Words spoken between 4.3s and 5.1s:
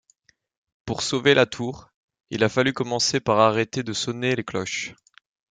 les cloches.